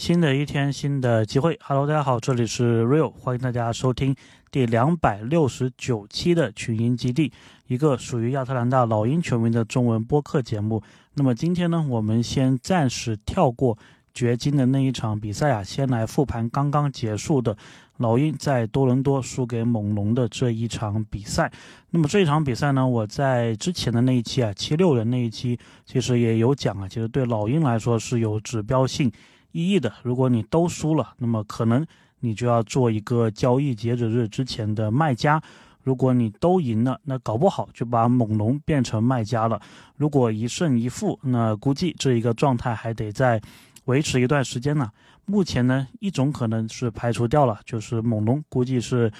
[0.00, 1.58] 新的一天，新的机会。
[1.62, 4.16] Hello，大家好，这里是 Real，欢迎大家收听
[4.50, 7.30] 第两百六十九期的群英基地，
[7.66, 10.82] 一个属于亚特兰大老鹰球迷的中文播客节目。
[11.12, 13.76] 那么今天呢，我们先暂时跳过
[14.14, 17.54] 掘金的那一场比赛啊，先来复盘刚刚结束的
[17.98, 21.52] 老鹰在多伦多输给猛龙的这一场比赛。
[21.90, 29.12] 那么这一场比赛呢，我在之前的那一期啊，七六人那一期其实也有讲啊，其实对老鹰来说是有指标性。
[29.52, 31.86] 意义的，如果你都输了，那么可能
[32.20, 35.40] 你就要做一个交易截止日之前的卖家；
[35.82, 39.60] 如果你都赢了，那搞不好就把猛龙变成卖家了。
[39.96, 43.40] 如果一胜一负，那估计这一个状态还得再
[43.86, 44.90] 维持一段时间呢。
[45.26, 49.12] 目前呢，一种可能是排除掉了，就是猛龙估计是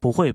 [0.00, 0.34] 不会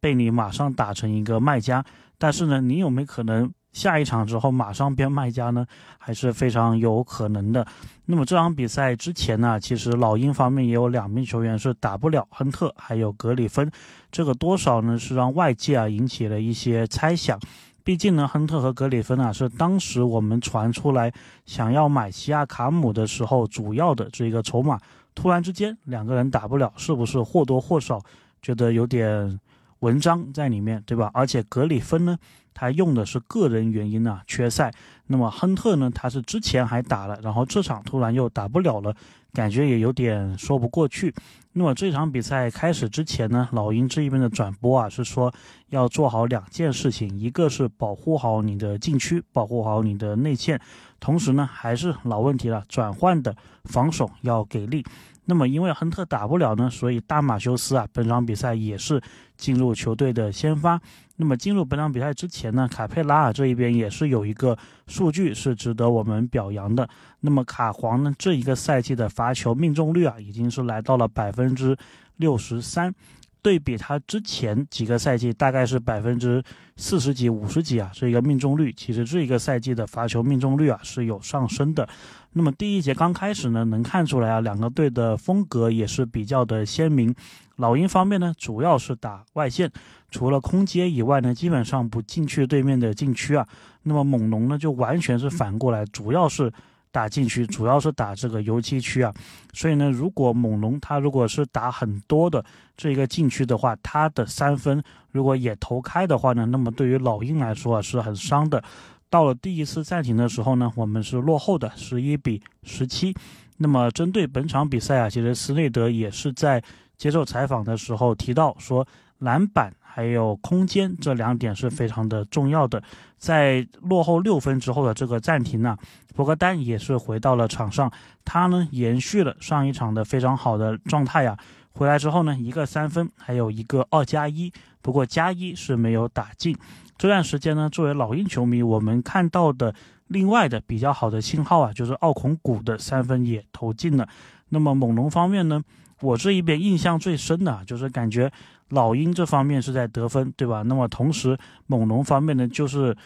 [0.00, 1.84] 被你马上打成一个卖家。
[2.16, 3.52] 但是呢，你有没有可能？
[3.72, 5.66] 下一场之后马上变卖家呢，
[5.98, 7.66] 还是非常有可能的。
[8.06, 13.70] 那么这场比赛之前呢，其实老鹰方面也有两名球员是打不了，亨特还有格里芬，
[14.10, 17.38] 这个多少呢是让外界啊引起了一些猜想。
[17.84, 21.12] 毕竟呢，亨特和格里芬啊是当时我们传出来
[21.46, 24.78] 想要买西亚卡姆的时候主要的这个筹码。
[25.14, 28.00] 突然之间两个人打不了，是不是或多或少
[28.40, 29.40] 觉得有点
[29.80, 31.10] 文章在里面，对吧？
[31.12, 32.16] 而且格里芬呢？
[32.54, 34.72] 他用的是个人原因啊，缺赛。
[35.06, 35.90] 那么亨特呢？
[35.94, 38.94] 他是之前还打了，然后这场突然又打不了了，
[39.32, 41.14] 感觉也有点说不过去。
[41.52, 45.32] 那么这场比赛开始之前呢，老鹰这一边的转播啊是说
[45.70, 50.60] 要做好两件事情，一个是保护好你的禁区，保护好你的内线，
[51.00, 54.84] 同时呢还是老问题了，转换的防守要给力。
[55.30, 58.98] 那么因为亨特打不了呢，所以大马修斯啊本场比赛也是
[59.36, 60.80] 进入球队的先发。
[61.16, 66.88] 那么进入本场比赛之前呢，卡佩拉尔这一边也是有一个数据是值得我们表扬的。
[67.20, 71.76] 那么卡皇呢，这一个赛季的罚球命中率啊，已经是来到了百分之
[72.16, 72.94] 六十三，
[73.42, 76.42] 对比他之前几个赛季大概是百分之
[76.76, 81.88] 四十几、五十几啊，这一个命中率，其实这一个赛季的罚球命中率啊是有上升的。
[82.32, 87.14] 那么第一节刚开始呢，能看出来啊，两个队的风格也是比较的鲜明。
[87.56, 89.68] 老鹰方面呢，主要是打外线，
[90.10, 93.46] 除了空接以外呢，基本上不进去对面的禁区啊。
[93.82, 96.52] 那么猛龙呢，就完全是反过来，主要是
[96.90, 99.12] 打禁区，主要是打这个游击区啊。
[99.52, 102.44] 所以呢，如果猛龙他如果是打很多的
[102.76, 108.62] 这个禁区的话，他的三分如果也投开的话呢，那么对于老鹰来说啊是很伤的。
[109.10, 113.14] 到了第一次暂停的时候呢，我们是落后的十一比十七。
[113.56, 116.62] 那么针对本场比赛啊，其实斯内德也是在。
[116.98, 118.84] 接受采访的时候提到说，
[119.18, 122.82] 篮板还有空间这两点是非常的重要的。
[123.18, 125.76] 在落后六分之后的这个暂停呢，
[126.14, 127.90] 博格丹也是回到了场上，
[128.24, 131.36] 他呢延续了上一场的非常好的状态呀。
[131.72, 134.52] 回来之后呢，一个三分，还有一个二加一，
[134.82, 136.56] 不过加一是没有打进。
[136.96, 139.74] 这段时间呢，作为老鹰球迷，我们看到的
[140.08, 144.08] 另外的比较好的信号啊，就是奥孔古的三分也投进了。
[144.48, 145.62] 那么猛龙方面呢？
[146.00, 148.30] 我这一边印象最深的就是感觉
[148.70, 150.62] 老鹰这方面是在得分，对吧？
[150.62, 152.96] 那么同时猛龙方面呢，就是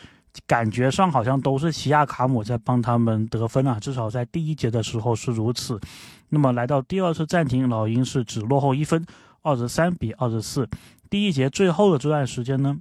[0.47, 5.79] 感觉上好像都是西亚卡姆在帮他们得分啊，至少在第一节的时候是如此。
[6.31, 9.05] 那么来到第二次暂停，老鹰是只落后一分，
[9.43, 10.69] 二十三比二十四。
[11.11, 12.77] 第一节最后的这段时间呢，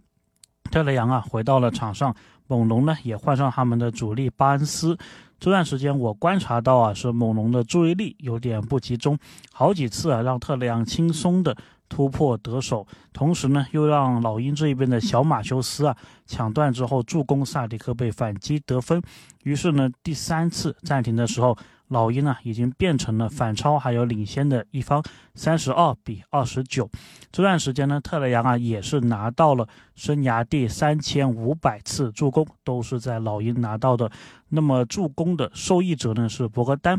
[0.72, 2.16] 特雷杨啊回到了场上，
[2.48, 4.98] 猛龙呢也换上他们的主力巴恩斯。
[5.38, 9.18] 这段时间我观察到啊，是猛龙的注意力有点不集中，
[9.52, 11.58] 好几次啊让特雷杨轻松的
[11.92, 19.02] 突破得手，同时呢又让老鹰这一边的小马修斯啊抢断之后助攻萨迪克被反击得分，
[19.44, 21.58] 于是呢第三次暂停的时候。
[21.92, 25.04] 老鹰呢，已经变成了反超还有领先的一方，
[25.36, 26.90] 三十二比二十九。
[27.34, 34.10] 这段时间呢，特雷杨啊也是拿到了生涯第三千五百次助攻，都是在老鹰拿到的。
[34.48, 36.98] 那么助攻的受益者呢是博格丹。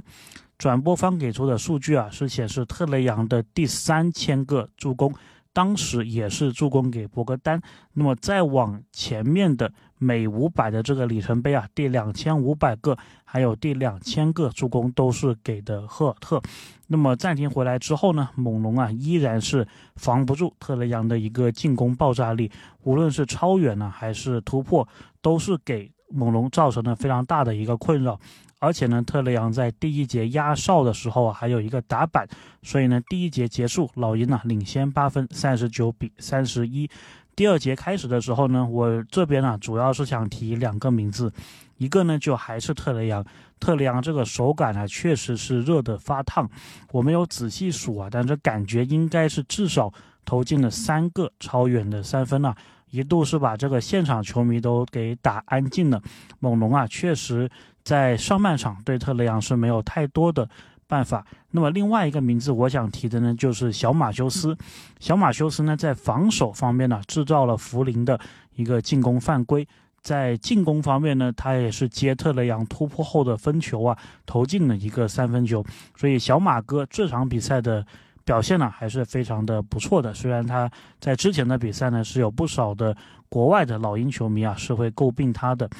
[0.63, 5.13] 转播方给出的数据啊是显示特雷杨的第三千个助攻。
[5.53, 7.61] 当时也是助攻给博格丹，
[7.95, 16.41] 那么再往前面的每五百的这个里程碑啊，第两千五百个，还有第两千个助攻都是给的赫尔特。
[16.87, 19.67] 那么暂停回来之后呢，猛龙啊依然是
[19.97, 22.49] 防不住特雷杨的一个进攻爆炸力，
[22.85, 24.87] 无论是超远呢还是突破，
[25.21, 28.17] 都是给猛龙造成了非常大的一个困扰。
[28.63, 32.25] 而且呢，特雷杨在第一节压哨的时候啊，还有一个打板，
[32.63, 36.89] 所以呢，第一节结束，老鹰呢领先八分，三十九比三十一。
[37.35, 41.33] 第二节开始的时候呢，我这边呢主要是想提两个名字，
[41.79, 43.27] 一个呢就还是特雷杨，
[43.59, 46.49] 特雷杨这个手感呢确实是热的发烫，
[46.93, 49.93] 我没有仔细数啊，但这感觉应该是至少
[50.25, 52.55] 投进了三个超远的三分啊，
[52.91, 56.01] 一度是把这个现场球迷都给打安静了。
[56.39, 57.51] 猛龙啊，确实
[57.83, 60.49] 在上半场对特雷杨是没有太多的。
[60.89, 61.25] 办法。
[61.53, 64.55] 那么另外一个名字我想提的呢，就是小马修斯。
[65.01, 68.21] 小马修斯呢，在防守方面呢，制造了福林的
[68.57, 69.65] 一个进攻犯规；
[70.03, 73.97] 在进攻方面呢，他也是接特雷杨突破后的分球啊，
[74.27, 75.65] 投进了一个三分球。
[75.97, 77.87] 所以小马哥这场比赛的
[78.23, 80.13] 表现呢，还是非常的不错的。
[80.13, 80.71] 虽然他
[81.01, 82.95] 在之前的比赛呢，是有不少的
[83.31, 85.71] 国外的老鹰球迷啊，是会诟病他的。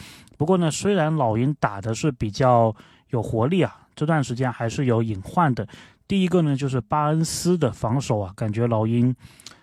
[0.43, 2.75] 不过呢，虽然老鹰打的是比较
[3.11, 3.77] 有活力啊。
[3.95, 5.65] 这段时间还是有隐患的。
[6.09, 9.15] 第一个呢，就是巴恩斯的防守啊，感觉老鹰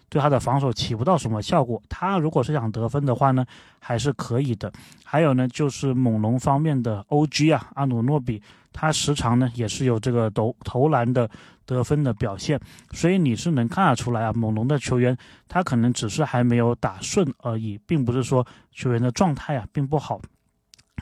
[0.08, 1.84] 对他的防守起不到什么效果。
[1.90, 3.46] 他如果是想得分的话呢，
[3.82, 4.72] 还是可以的。
[5.04, 8.42] 还有呢，就是猛龙方面的 OG 啊，阿努诺比，
[8.72, 11.30] 他时常呢也是有这个投投篮的
[11.66, 12.58] 得分的表现。
[12.94, 15.18] 所以你是能看得出来啊，猛龙的球员
[15.50, 20.22] 他可能只是还没有打顺而已，并不是说球员的状态啊并不好。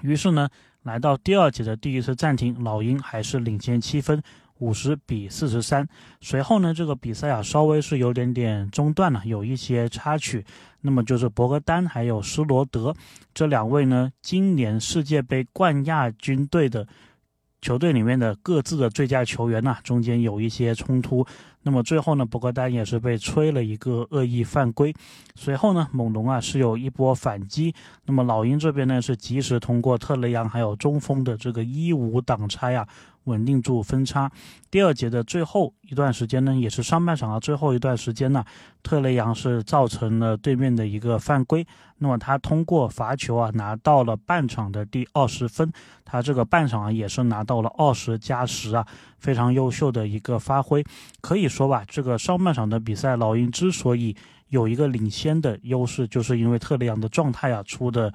[0.02, 0.50] 于是呢。
[0.84, 4.24] 来到第二节的第一次暂停，老鹰还是领先七分，
[4.60, 5.86] 五十比四十三。
[6.22, 10.46] 随后呢，这个比赛啊稍微是有点点中断了，有一些插曲。
[10.80, 12.96] 那么就是博格丹还有施罗德
[13.34, 16.88] 这两位呢，今年世界杯冠亚军队的
[17.62, 21.28] 球队里面的各自的最佳球员呐，中间有一些冲突。
[21.68, 24.96] 那么最后呢，博格丹也是被吹了一个恶意犯规。
[25.36, 27.76] 随后呢，猛龙啊是有一波反击。
[28.06, 32.88] 那么老鹰这边呢是及时通过特雷杨还有中锋的这个一五挡拆啊。
[33.28, 34.30] 稳定住分差。
[34.70, 38.44] 第二节的最后一段时间呢，也是上半场的最后一段时间呢，
[38.82, 41.66] 特雷杨是造成了对面的一个犯规。
[42.00, 45.72] 那么他通过罚球啊，拿到了半场的第二十分。
[46.04, 48.86] 他这个半场啊，也是拿到了二十加十啊，
[49.20, 50.84] 非常优秀的一个发挥。
[51.22, 54.16] 可以说吧，这个上半场的比赛，老鹰之所以
[54.50, 58.14] 有一个领先的优势，就是因为特雷杨的状态啊出的。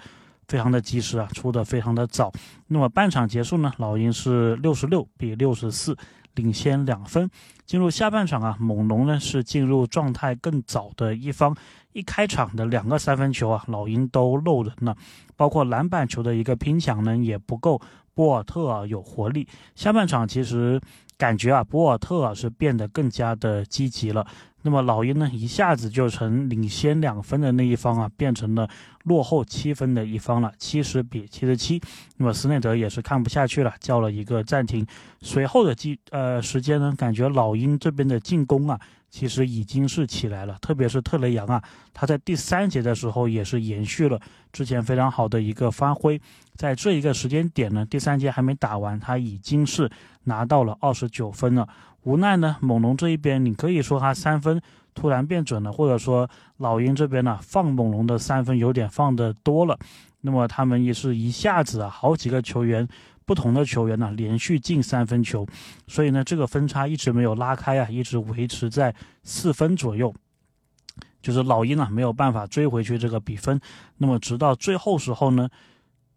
[0.53, 2.31] 非常的及时啊，出的非常的早。
[2.67, 5.97] 那么半场结束呢，老鹰是六十六比六十四，
[6.35, 7.31] 领先两分。
[7.65, 11.57] 进入下半场啊，猛龙呢是进入状态更早的一方。
[11.95, 14.95] 一开场的两个三分球啊，老鹰都漏人了，
[15.37, 17.81] 包括篮板球的一个拼抢呢也不够。
[18.15, 19.49] 波尔特有活力。
[19.75, 20.79] 下半场其实
[21.23, 24.27] 感觉啊，博尔特啊是变得更加的积极了。
[24.63, 28.69] 那么老鹰呢，一下子就从领先两分的那一方啊，变成了
[29.05, 31.81] 落后七分的一方了，七十比七十七。
[32.17, 34.85] 那么斯内德也是看不下去了，叫了一个暂停。
[35.21, 38.81] 随后的机呃时间呢，感觉老鹰这边的进攻啊，
[39.13, 41.63] 其实已经是起来了，特别是特雷杨啊，
[41.93, 44.19] 他在第三节的时候也是延续了
[44.51, 46.19] 之前非常好的一个发挥。
[46.57, 49.91] 在这一个时间点呢，第三节还没打完，他已经是
[50.25, 51.69] 拿到了二十九分了。
[52.05, 54.61] 无奈呢，猛龙这一边，你可以说他三分
[54.95, 59.79] 突然变准了，或者说老鹰这边呢放猛龙的三分有点放的多了，
[60.23, 62.89] 那么他们也是一下子啊好几个球员，
[63.25, 65.47] 不同的球员呢连续进三分球，
[65.87, 70.15] 所以呢这个分差一直没有拉开啊，一直维持在四分左右，
[71.21, 73.61] 就是老鹰啊没有办法追回去这个比分，
[73.99, 75.49] 那么直到最后时候呢。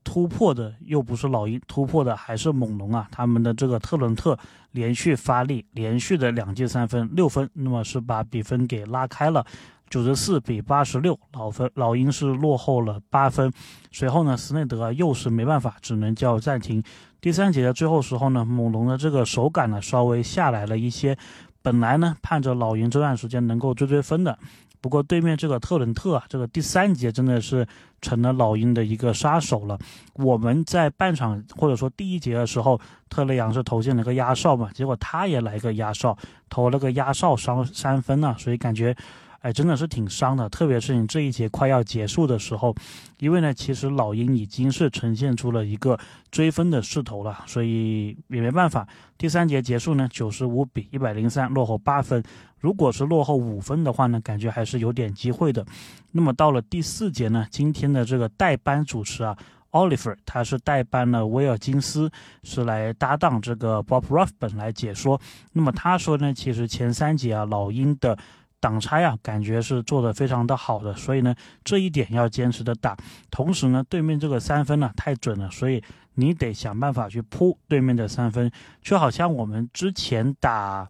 [0.07, 3.07] 突破的又不是老鹰，突破的还是猛龙啊！
[3.11, 4.37] 他们的这个特伦特
[4.69, 9.43] 连续发力，连续的两记三分，六分，那么是把比分给拉开了，
[9.89, 13.51] 九十四比八十六，老分老鹰是落后了八分。
[13.91, 16.83] 随后呢，斯内德又是没办法，只能叫暂停。
[17.21, 21.17] 第三节的最后时候呢，猛龙的这个手感呢稍微下来了一些，
[21.61, 24.37] 本来呢盼着老鹰这段时间能够追追分的。
[24.81, 27.65] 不过对面这个特伦特啊，这个第三节真的是
[28.01, 29.79] 成了老鹰的一个杀手了。
[30.13, 36.15] 我们在半场或者说第一节的时候，特雷杨是投进了一个压哨嘛，结果他也来个压哨，
[36.49, 38.95] 投了个压哨三三分啊，所以感觉。
[39.45, 42.75] 哎，真的是挺伤的，特别是你这一节快要结束的时候，
[43.19, 45.95] 因为呢，其实老鹰已经是呈现出了一个
[46.31, 48.87] 追分的势头了，所以也没办法。
[49.19, 52.23] 第三节结束呢，九十五比一百零三，落后八分。
[52.59, 55.63] 如果是落后五分的话呢，感觉还是有点机会的。
[56.11, 59.37] 那么到了第四节呢，今天的这个代班主持啊
[59.69, 62.09] ，Oliver，他是代班了威尔金斯，
[62.41, 65.21] 是来搭档这个 Bob Ruffin 来解说。
[65.53, 68.17] 那么他说呢，其实前三节啊，老鹰的。
[68.59, 72.97] 挡拆啊，感觉是做的非常的好的，所以呢，这一点要坚持的打。
[73.29, 75.83] 同时呢，对面这个三分呢太准了，所以
[76.15, 80.87] 你得想办法去扑对面的三分，就好像我们之前打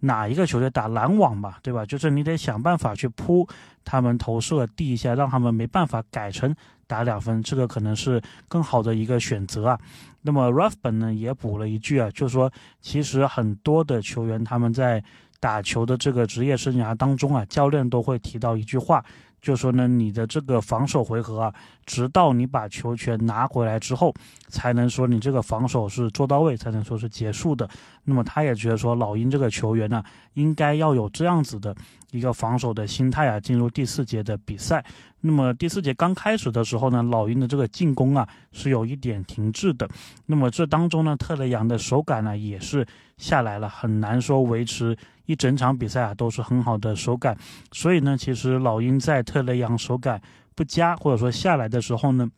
[0.00, 1.84] 哪一个球队打拦网嘛，对吧？
[1.84, 3.46] 就是你得想办法去扑
[3.84, 6.54] 他们投射地下，让他们没办法改成
[6.86, 9.78] 打两分，这个可能是更好的一个选择啊。
[10.22, 12.50] 那么 r a f b e n 呢也补了一句啊，就是说
[12.80, 15.02] 其实很多的球员他们在
[15.40, 19.04] 打球的这个职业生涯当中啊，教练都会提到一句话。
[19.40, 21.54] 就说呢，你的这个防守回合啊，
[21.86, 24.14] 直到你把球权拿回来之后，
[24.48, 27.66] 才能说你这个防守是做到位，才能说是结束的。
[28.04, 30.04] 那么他也觉得说，老鹰这个球员呢，
[30.34, 31.74] 应该要有这样子的
[32.10, 34.84] 一个防守的心态啊，进入第四节的比赛。
[35.22, 39.88] 那么第四节刚开始的时候呢，老鹰的这个进攻啊是有一点停滞的。
[40.26, 44.94] 那么这当中呢，特雷杨的手感呢也是下来了，很难说维持。
[45.30, 47.38] 一整场比赛啊都是很好的手感，
[47.70, 50.20] 所以呢，其实老鹰在特雷杨手感
[50.56, 52.28] 不佳或者说下来的时候呢，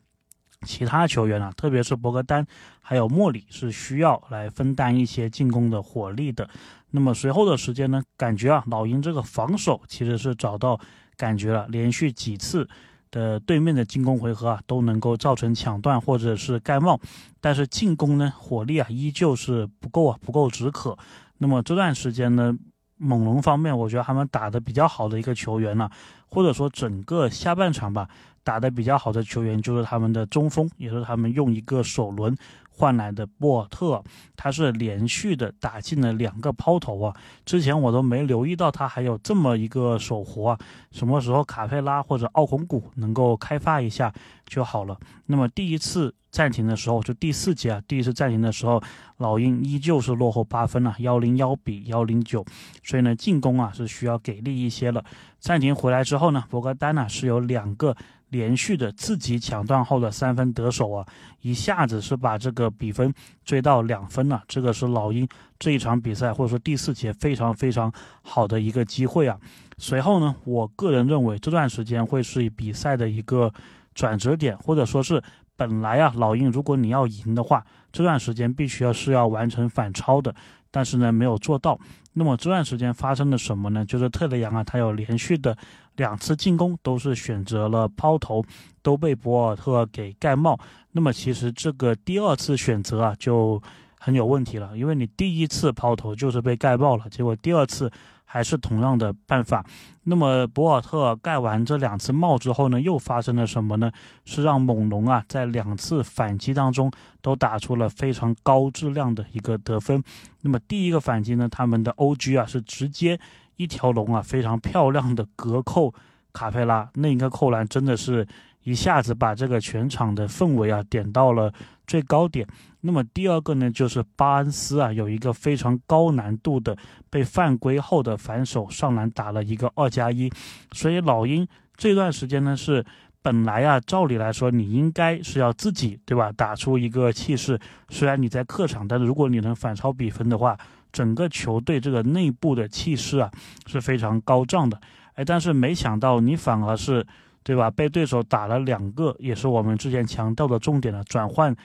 [0.61, 2.45] 其他球员啊，特别是博格丹
[2.79, 6.47] 还有莫里是需要来分担一些进攻的火力的。
[6.91, 10.79] 那么随后的时间呢，感觉啊，老鹰这个防守其实是找到
[11.17, 12.69] 感觉了，连续几次
[13.09, 16.99] 的对面的进攻回合啊都能够造成抢断或者是盖帽，
[17.41, 20.95] 但是进攻呢火力啊依旧是不够啊，不够止渴。
[21.39, 22.55] 那么这段时间呢？
[23.03, 25.89] 猛龙方面，我觉得他们打的比较好的一个球员呢，
[26.29, 28.07] 或者说整个下半场吧，
[28.43, 32.35] 打的比较好的球员就是他们的中锋，也是他们用一个首轮
[32.75, 34.03] 换来的博尔特，
[34.35, 37.15] 他是连续的打进了两个抛投啊，
[37.45, 40.59] 之前我都没留意到他还有这么一个手活啊，
[40.91, 44.11] 什么时候卡佩拉或者奥孔古能够开发一下
[44.45, 44.97] 就好了。
[45.27, 46.13] 那么第一次。
[46.33, 48.81] 暂停的时候，就第四节啊，第一次暂停的时候，
[49.17, 52.43] 老鹰依旧是落后八分啊，幺零幺比幺零九，
[52.83, 55.05] 所以呢，进攻啊是需要给力一些了。
[55.39, 57.95] 暂停回来之后呢，博格丹呢是有两个
[58.33, 61.05] 连续的自己抢断后的三分得手啊，
[61.41, 63.13] 一下子是把这个比分
[63.45, 64.43] 追到两分了。
[64.47, 65.27] 这个是老鹰
[65.59, 69.37] 这一场比赛或者说第四节非常非常好的一个机会啊。
[69.77, 73.53] 随后呢，我个人认为这段时间会是比赛的一个
[73.93, 75.21] 转折点，或者说是。
[75.55, 80.33] 本来啊，老鹰，如果你要赢的话，这段时间必须要是要完成反超的，
[80.71, 81.79] 但是呢没有做到。
[82.13, 83.85] 那么这段时间发生了什么呢？
[83.85, 85.55] 就是特雷杨啊，他有连续的
[85.95, 88.43] 两次进攻都是选择了抛投，
[88.81, 90.59] 都被博尔特给盖帽。
[90.91, 93.61] 那么其实这个第二次选择啊就
[93.99, 97.91] 很有问题了，因为你第一次抛投就是被盖爆了，结果第二次。
[98.25, 99.63] 还是同样的办法。
[100.05, 103.91] 那么博尔特盖完这两次帽之后呢，又发生了什么呢？
[104.25, 110.03] 是让猛龙啊在两次反击当中都打出了非常高质量的一个得分。
[110.41, 113.19] 那么第一个反击呢，他们的 OG 啊是直接
[113.57, 115.93] 一条龙啊非常漂亮的隔扣
[116.31, 118.27] 卡佩拉，那一个扣篮真的是
[118.63, 121.53] 一下子把这个全场的氛围啊点到了
[121.85, 122.47] 最高点。
[122.81, 126.77] 那么第二个呢，就是巴恩斯啊，有一个非常高难度的
[127.09, 130.29] 被犯规后的反手上篮打了一个二加一，
[130.71, 132.85] 所以老鹰这段时间呢是
[133.23, 137.57] 本来啊，照理来说你应该是要自己对吧，打出一个气势。
[137.89, 140.55] 虽然你在客场，但是如果你能反超比分的话，
[140.91, 143.31] 整个球队这个内部的气势啊
[143.65, 144.79] 是非常高涨的。
[145.15, 147.03] 哎，但是没想到你反而是
[147.43, 151.55] 对吧，被对手打了两个，也是我们之前强调的重点的转换。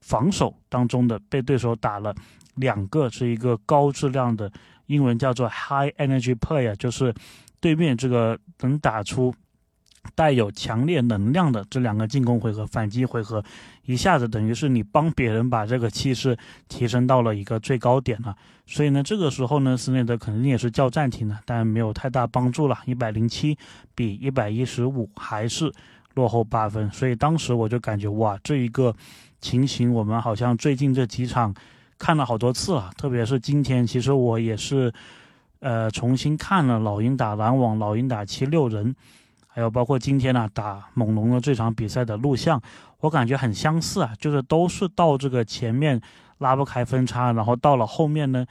[0.00, 2.14] 防守当中的被对手打了
[2.54, 4.50] 两个，是一个高质量的，
[4.86, 7.12] 英文叫做 high energy play 啊，就是
[7.60, 9.34] 对面这个能打出
[10.14, 13.42] 带有强烈能量的这两个进攻回合、反击回合，
[13.84, 16.36] 一下子等于是你帮别人把这个气势
[16.68, 18.36] 提升到了一个最高点了。
[18.66, 22.78] 所以呢，这个时候呢，斯内德肯定也是叫暂停的，但没有太大帮助了。
[22.86, 23.58] 一百零七
[23.94, 25.72] 比一百一十五，还是
[26.14, 26.90] 落后八分。
[26.90, 28.94] 所以当时我就感觉哇，这一个。
[29.38, 31.54] 情形我们好像最近这几场
[31.98, 34.92] 看了好多次了，特别是今天，其实我也是，
[35.60, 38.96] 呃，重新看了老鹰打篮网、老鹰打七六人，
[39.56, 42.60] 还有包括今天呢打猛龙的这场比赛的录像，
[43.00, 45.98] 我感觉很相似啊，就是都是到这个前面
[46.40, 48.44] 拉不开分差，然后到了后面呢。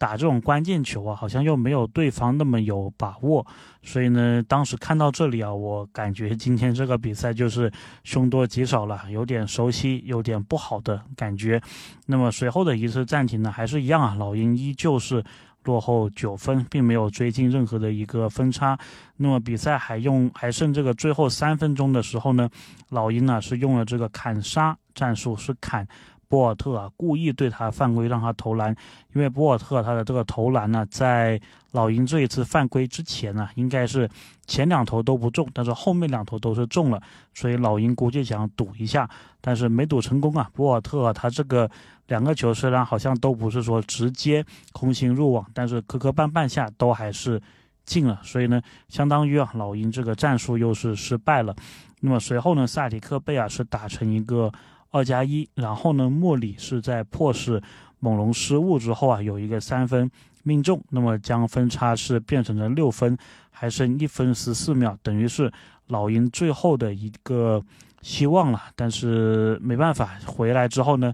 [0.00, 3.44] 打这种关键球啊，好像又没有对方那么有把握，
[3.82, 7.68] 所以呢，当时看到这里啊，我感觉今天这个比赛就是
[8.04, 11.60] 凶多吉少了，有点熟悉，有点不好的感觉。
[12.06, 15.24] 那么随后的一次暂停呢，还是一样啊，老鹰依旧是
[15.68, 18.78] 落后九分，并没有追进任何的一个分差。
[19.18, 22.48] 那么比赛还用还剩这个最后三分钟的时候呢，
[22.88, 25.86] 老鹰呢是用了这个砍杀战术，是砍。
[26.28, 28.74] 博尔特啊故意对他犯规，让他投篮，
[29.14, 31.40] 因为博尔特他的这个投篮呢，在
[31.72, 34.08] 老鹰这一次犯规之前呢，应该是
[34.46, 37.00] 前两投都不中，但是后面两投都是中了，
[37.32, 39.08] 所以老鹰估计想赌一下，
[39.40, 40.50] 但是没赌成功啊。
[40.52, 41.70] 博尔特他这个
[42.08, 47.40] 两个球虽然好像都不是说直接空心入网，但是磕磕绊绊下都还是
[47.86, 51.56] 进了，所以呢，相当于啊老鹰这个战术又是失败了。
[52.00, 54.52] 那么随后呢，萨迪克贝尔是打成一个。
[54.90, 57.62] 二加一，然后呢，莫里是在迫使
[58.00, 60.10] 猛龙失误之后啊，有一个三分
[60.44, 63.16] 命中，那么将分差是变成了六分，
[63.50, 65.52] 还剩一分十四秒，等于是
[65.88, 67.62] 老鹰最后的一个
[68.00, 68.62] 希望了。
[68.74, 71.12] 但是没办法，回来之后呢，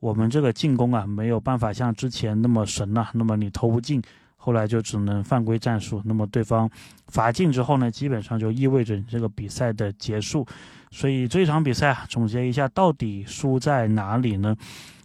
[0.00, 3.08] 我们这个进攻啊，没有办法像之前那么神了。
[3.14, 4.02] 那么你投不进，
[4.48, 6.00] 后来就只能犯规战术。
[6.06, 6.70] 那么对方
[7.08, 10.46] 罚进之后呢，基本上就意味着你这个比赛的结束。
[10.90, 14.56] 所以这场比赛啊，总结一下，到底输在哪里呢？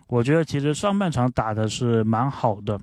[0.07, 2.79] 我觉得其实上半场打的是蛮好的。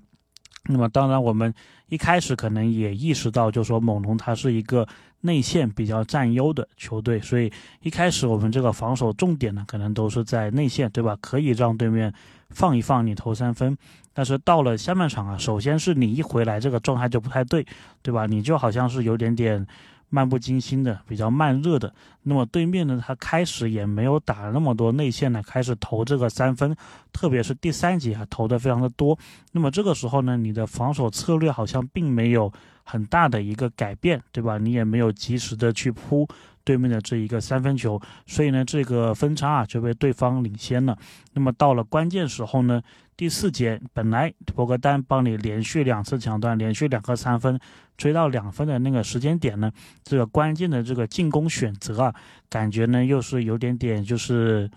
[0.66, 1.54] 那么当然，我们
[1.88, 4.86] 一开始可能也意识到，就说猛龙它是一个
[5.22, 7.50] 内线比较占优的球队，所以
[7.80, 11.16] 一开始我们这个防守重点呢，可能都是在内线，对吧？
[11.22, 12.12] 可以让对面
[12.50, 13.76] 放一放你投三分。
[14.12, 17.66] 但是到了下半场啊，首先是你一回来这个状态就不太对，
[18.02, 18.26] 对吧？
[18.26, 19.66] 你就好像是有点点。
[20.12, 21.94] 漫不经心的，比较慢热的。
[22.24, 26.76] 那么对面呢，他开始也没有打那么多内线呢，开始投这个三分，
[27.12, 29.16] 特别是第三节啊，投的非常的多。
[29.52, 32.52] 那么这个时候呢，你的防守策略好像并没有
[32.82, 34.58] 很大的一个改变，对吧？
[34.58, 36.26] 你也没有及时的去扑。
[36.64, 40.96] 对面的这一个三分球，所以呢，这个分差啊就被对方领先了。
[41.32, 42.82] 那么到了关键时候呢，
[43.16, 47.58] 第四节本来博格丹帮你连续两次抢断，连续两个三分，
[47.96, 49.70] 追到两分的那个时间点呢，
[50.04, 52.14] 这个关键的这个进攻选择啊，
[52.48, 54.70] 感觉呢又是有点点就是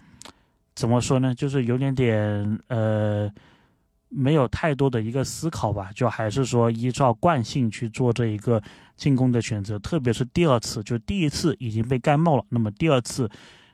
[0.76, 3.32] 怎么说呢，就是有点点呃。
[4.16, 8.62] 没有太多的一个思考吧，就还是说依照惯性去做这一个
[8.96, 13.30] 进攻的选择，特别是第二次，就第一次已经被盖帽了，那么第二次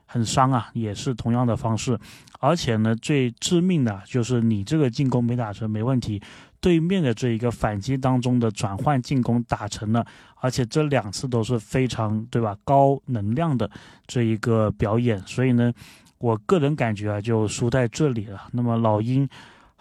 [0.05, 1.99] 很伤啊，也是同样的方式，
[2.39, 6.21] 而且呢，最致命的就是你这个进攻没打成没问题，
[6.59, 10.05] 对面的这一个反击当中的转换进攻打成了，
[10.41, 13.69] 而且这两次都是非常对吧高能量的
[14.07, 15.71] 这一个表演，所以呢，
[16.17, 18.47] 我个人感觉啊，就输在这里了。
[18.51, 19.27] 那么老鹰。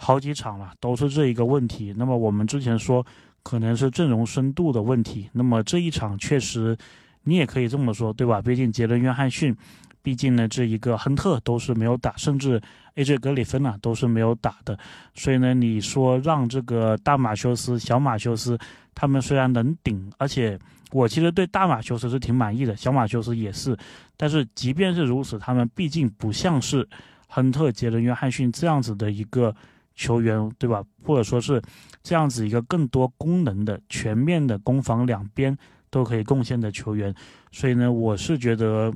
[0.01, 1.93] 好几场了，都是这一个问题。
[1.97, 3.05] 那么我们之前说，
[3.43, 5.31] 可能是阵容深度的问题。
[5.33, 6.77] 那么这一场确实，
[7.25, 8.43] 你也可以这么说，对吧？
[8.43, 9.57] 毕竟杰伦·约翰逊，
[10.03, 12.61] 毕竟呢这一个亨特都是没有打，甚至
[12.97, 14.79] AJ 格里芬啊都是没有打的。
[15.15, 18.59] 所以呢，你说让这个大马修斯、小马修斯
[18.95, 20.59] 他们虽然能顶，而且
[20.93, 23.77] 我其实对大马修斯是挺满意的，小马修斯也是。
[24.17, 26.87] 但是即便是如此，他们毕竟不像是
[27.29, 29.55] 亨特、杰伦·约翰逊这样子的一个。
[29.99, 30.81] 球员对吧？
[31.03, 31.61] 或者说是
[32.05, 35.59] 这样子一个更多功能的、全面的攻防两边
[35.91, 37.13] 都可以贡献的球员，
[37.51, 38.95] 所以呢，我是觉得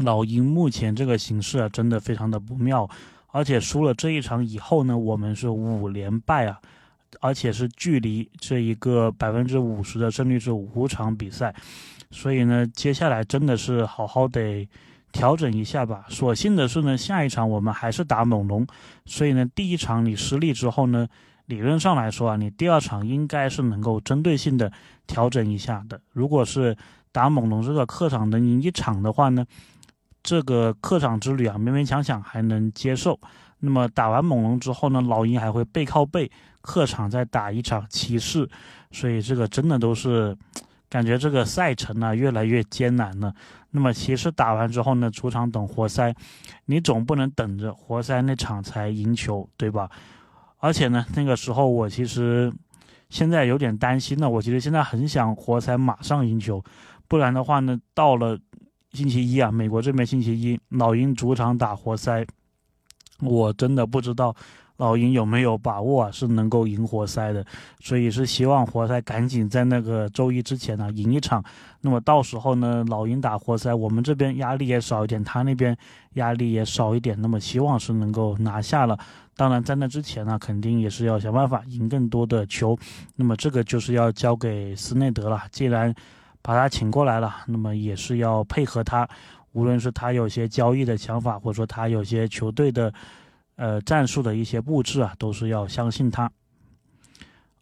[0.00, 2.86] 老鹰目前这个形势啊，真的非常的不妙。
[3.28, 6.60] 而且输了这一场以后呢，我们是五连败啊，
[7.20, 11.54] 而且是距离这一个百分之五十的胜率是五场比赛，
[12.10, 14.68] 所以呢，接下来真的是好好得。
[15.12, 16.06] 调整一下吧。
[16.08, 18.66] 所幸的是呢，下一场我们还是打猛龙，
[19.04, 21.06] 所以呢，第一场你失利之后呢，
[21.46, 24.72] 理论上来说啊，你第二场应该是能够针对性的
[25.06, 26.00] 调整一下的。
[26.12, 26.76] 如果是
[27.12, 29.44] 打猛龙这个客场能赢一场的话呢，
[30.22, 33.20] 这个客场之旅啊，勉勉强强还能接受。
[33.60, 36.28] 那么打完猛龙之后呢，老鹰还会背靠背
[36.62, 38.48] 客场再打一场骑士，
[38.90, 40.36] 所以这个真的都是。
[40.92, 43.34] 感觉这个赛程呢越来越艰难了。
[43.70, 46.14] 那么骑士打完之后呢，主场等活塞，
[46.66, 49.90] 你总不能等着活塞那场才赢球，对吧？
[50.58, 52.52] 而且呢，那个时候我其实
[53.08, 54.28] 现在有点担心了。
[54.28, 56.62] 我其实现在很想活塞马上赢球，
[57.08, 58.38] 不然的话呢，到了
[58.92, 62.26] 星期一啊，美国这边星期一，老鹰主场打活塞，
[63.20, 64.36] 我真的不知道。
[64.82, 66.10] 老鹰有没有把握啊？
[66.10, 67.46] 是能够赢活塞的，
[67.78, 71.40] 所以是希望活塞赶紧在那个周一之前呢赢一场。
[71.82, 75.76] 那么到时候呢，老鹰打活塞，我们这边压力也少一点，他那边
[76.14, 77.16] 压力也少一点。
[77.22, 78.98] 那么希望是能够拿下了。
[79.36, 82.76] 当然在那之前呢，肯定也是要想办法赢更多的球。
[83.14, 85.42] 那么这个就是要交给斯内德了。
[85.52, 85.94] 既然
[86.42, 89.08] 把他请过来了，那么也是要配合他，
[89.52, 92.92] 无论是他有些交易的想法，或者说他有些球队的。
[93.62, 96.28] 呃，战术的一些布置啊，都是要相信他。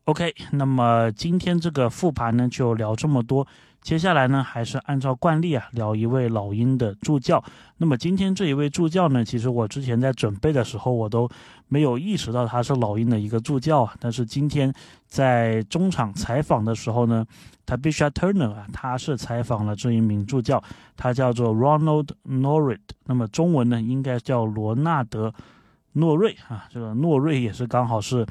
[0.05, 3.47] OK，那么今天这个复盘呢，就聊这么多。
[3.83, 7.45] 接下来呢，还是按照惯例啊，聊一位老鹰的助教。
[7.77, 11.29] 那么今天这一位助教呢，其实我之前在准备的时候，我都
[11.69, 13.95] 没有意识到他是老鹰的一个助教啊。
[14.01, 14.73] 但是今天
[15.07, 17.27] 在中场采访的时候呢，
[17.67, 20.63] 他必须 Turner 啊，他是采访了这一名助教，
[20.97, 25.35] 他叫做 Ronald Norrid，那么中文呢应该叫罗纳德
[25.93, 26.67] 诺瑞啊。
[26.71, 28.27] 这个诺瑞也是刚好是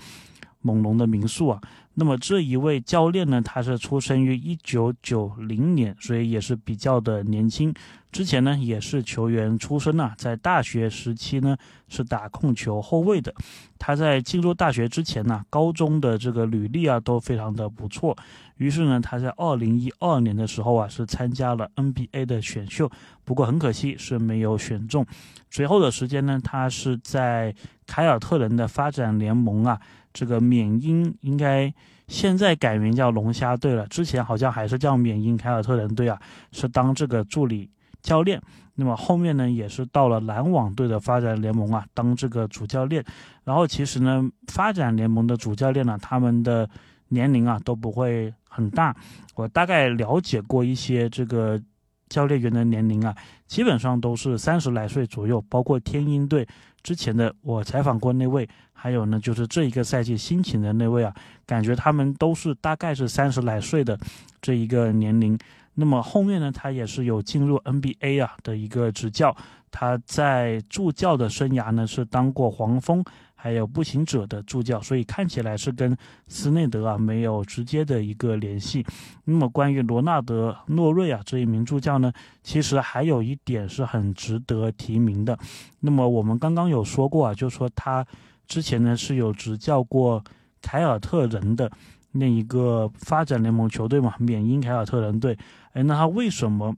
[0.62, 1.62] 猛龙的名宿啊。
[2.00, 7.74] 那么这一位教练呢，他是出生于一九九零年，所以也是比较的年轻。
[8.10, 11.58] 之前呢也是球员出身啊，在大学时期呢
[11.90, 13.32] 是打控球后卫的。
[13.78, 18.18] 他在进入大学之前呢，高中的这个履历啊都非常的不错。
[18.56, 22.90] 于是呢，他在二零一二年的时候啊是参加了 NBA 的选秀，
[23.26, 25.06] 不过很可惜是没有选中。
[25.52, 27.54] 随后的时间呢，他是在
[27.90, 29.82] 凯尔特人的发展联盟啊。
[30.12, 31.72] 这个缅因应该
[32.08, 36.20] 现在改名叫龙虾队了，之前好像还是叫缅因凯尔特人队啊，
[36.52, 37.70] 是当这个助理
[38.02, 38.42] 教练。
[38.74, 43.06] 那么后面呢，也是到了篮网队的发展联盟啊，当这个主教练。
[43.44, 46.68] 然后其实呢，发展联盟的主教练呢，他们的
[47.10, 48.96] 年龄啊都不会很大。
[49.36, 51.62] 我大概了解过一些这个
[52.10, 56.48] 教练员的年龄啊，基本上都是三十来岁左右，包括天鹰队。
[56.82, 61.14] 之前的我采访过那位，还有呢，就是这一个赛季新请的那位啊，
[61.46, 63.98] 感觉他们都是大概是三十来岁的
[64.42, 65.38] 这一个年龄。
[65.76, 69.36] 那么后面呢，他也是有进入 NBA 啊的一个执教，
[69.72, 73.04] 他在助教的生涯呢是当过黄蜂。
[73.42, 75.96] 还有步行者的助教，所以看起来是跟
[76.28, 78.86] 斯内德啊没有直接的一个联系。
[79.24, 82.12] 那么关于罗纳德诺瑞啊这一名助教呢，
[82.44, 85.40] 其实还有一点是很值得提名的。
[85.80, 88.06] 那么我们刚刚有说过啊，就是说他
[88.46, 90.22] 之前呢是有执教过
[90.62, 91.72] 凯尔特人的
[92.12, 95.38] 那一个发展联盟球队嘛，缅因凯尔特人队。
[95.72, 96.76] 哎，那他为什么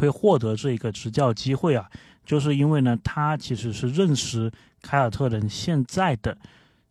[0.00, 1.88] 会获得这一个执教机会啊？
[2.26, 4.52] 就是因为呢，他其实是认识。
[4.82, 6.36] 凯尔特人现在的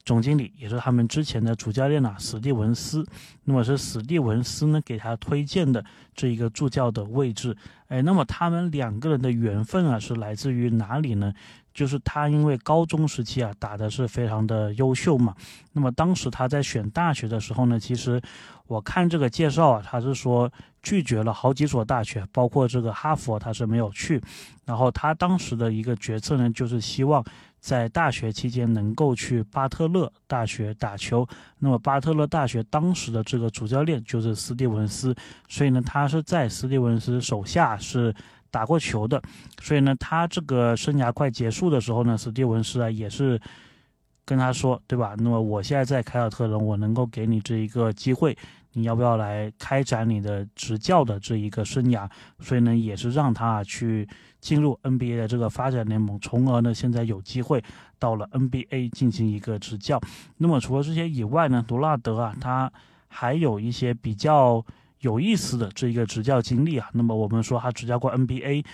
[0.05, 3.03] 总经理也是他们之前的主教练啊，史蒂文斯。
[3.43, 7.57] 那么是史蒂文斯呢给他推荐的这一个助教的位置。
[7.87, 11.33] 哎，那么他们两个人的缘分啊是来自于哪里呢？
[11.73, 15.35] 就是他因为高中时期啊打的是非常的优秀嘛。
[15.73, 18.21] 那么当时他在选大学的时候呢，其实
[18.67, 20.49] 我看这个介绍啊，他是说
[20.83, 24.21] 拒绝了好几所大学，包括这个哈佛他是没有去。
[24.65, 27.25] 然后他当时的一个决策呢，就是希望。
[27.65, 35.15] 在大学期间能够去巴特勒大学打球，那么巴特勒大学当时的这个主教练就是斯蒂文斯，
[35.49, 38.13] 所以呢，他是在斯蒂文斯手下是
[38.51, 39.19] 打过球的，
[39.63, 43.41] 所以呢，他这个生涯快结束的时候呢，斯蒂文斯啊也是
[44.25, 45.15] 跟他说，对吧？
[45.17, 48.37] 那么我现在在凯尔特人，我能够给你这一个机会。
[48.77, 52.09] 你要不要来开展你的执教的这一个生涯？
[52.39, 54.05] 所以呢，也是让他去
[54.41, 57.63] 进入 NBA 的这个发展联盟，从而呢，现在有机会
[57.97, 59.99] 到了 NBA 进行一个执教。
[60.37, 62.69] 那么除了这些以外呢，罗纳德啊，他
[63.07, 64.61] 还有一些比较
[64.99, 66.89] 有意思的这一个执教经历啊。
[66.91, 68.65] 那么我们说他执教过 NBA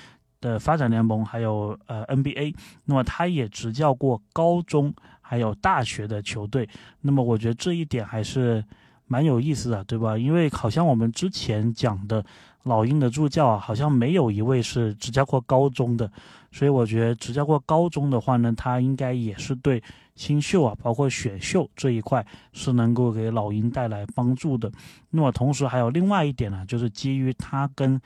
[0.42, 2.56] 的发展联盟，还有呃 NBA。
[2.86, 6.68] 那么他也执教过高中还有大学的球队。
[7.02, 8.66] 那么我觉得这一点还是。
[9.12, 10.18] 蛮有意思的，对吧？
[10.18, 12.24] 因为好像我们之前讲的
[12.64, 16.10] 老鹰的助教啊，好像没有一位是执教过高中的，
[16.50, 19.84] 所以我觉得执教过高中的话呢，他应该也是对
[20.16, 24.72] 新秀啊，包括选秀这一块是能够给老鹰带来帮助的。
[25.10, 28.00] 那么同时还有另外一点呢，就是基于他跟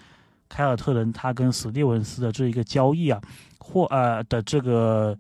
[0.49, 3.21] 凯尔特人、他跟史蒂文斯的这一个交易啊，
[3.59, 5.15] 或呃的这个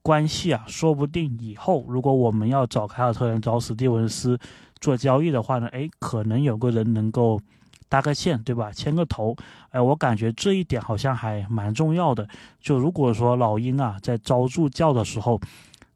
[0.00, 4.38] 关系啊，说不定以后如果我们要找凯尔特人、找史蒂文斯。
[4.80, 7.40] 做交易的话呢，哎，可能有个人能够
[7.88, 8.72] 搭个线，对吧？
[8.72, 9.36] 牵个头，
[9.70, 12.26] 哎，我感觉这一点好像还蛮重要的。
[12.60, 15.40] 就如果说老鹰啊在招助教的时候，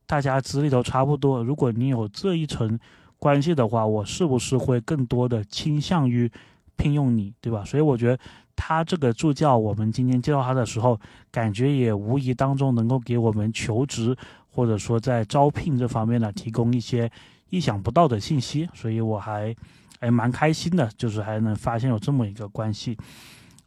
[0.07, 2.79] 大家资历都差不多，如果你有这一层
[3.19, 6.31] 关系的话，我是不是会更多的倾向于
[6.77, 7.65] 聘用你，对吧？
[7.65, 8.19] 所以我觉得
[8.55, 14.15] 他这个助教，我们今天介绍他的时候，感觉也无疑当中能够给我们求职
[14.55, 17.11] 或者说在招聘这方面呢提供一些。
[17.51, 19.55] 意想不到的信息，所以我还
[20.01, 22.99] 还蛮开心的，就是还能发现有这么一个关系。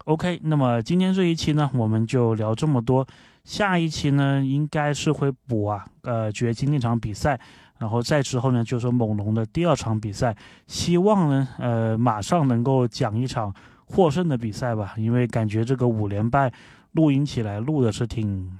[0.03, 3.07] OK，那么今天这一期呢，我们就聊这么多。
[3.45, 7.39] 下一期呢，应该是会补啊，呃，掘金那场比赛，
[7.77, 10.35] 然后再之后呢，就是猛龙的第二场比赛。
[10.65, 13.53] 希望呢，呃，马上能够讲一场
[13.85, 16.51] 获胜的比赛吧，因为感觉这个五连败
[16.91, 18.51] 录音起来录的是挺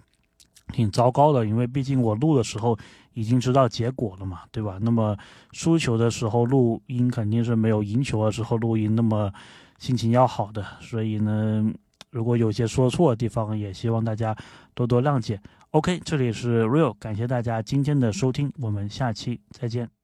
[0.74, 2.78] 挺糟糕的，因为毕竟我录的时候。
[3.14, 4.78] 已经知道结果了嘛，对吧？
[4.80, 5.18] 那么
[5.52, 9.34] 输球的时候录音肯定是没有赢球的时候录音那么
[9.80, 11.66] 心情要好的，所以呢，
[12.12, 14.38] 如果有些说错的地方，也希望大家
[14.76, 15.42] 多多谅解。
[15.72, 19.97] OK，这里是 Real，感谢大家今天的收听，我们下期再见。